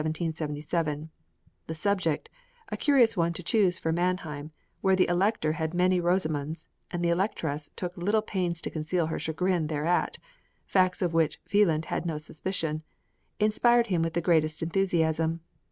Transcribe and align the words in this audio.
The 0.03 1.09
subject 1.75 2.27
a 2.69 2.75
curious 2.75 3.15
one 3.15 3.33
to 3.33 3.43
choose 3.43 3.77
for 3.77 3.91
Mannheim, 3.91 4.49
where 4.81 4.95
the 4.95 5.07
Elector 5.07 5.51
had 5.51 5.75
many 5.75 6.01
Rosamunds, 6.01 6.65
and 6.89 7.05
the 7.05 7.09
Electress 7.11 7.69
took 7.75 7.95
little 7.95 8.23
pains 8.23 8.63
to 8.63 8.71
conceal 8.71 9.05
her 9.05 9.19
chagrin 9.19 9.67
thereat 9.67 10.17
(facts 10.65 11.03
of 11.03 11.13
which 11.13 11.39
Wieland 11.53 11.85
had 11.85 12.07
no 12.07 12.17
suspicion) 12.17 12.81
inspired 13.39 13.87
him 13.93 14.01
with 14.01 14.13
the 14.15 14.21
greatest 14.21 14.63
enthusiasm. 14.63 15.41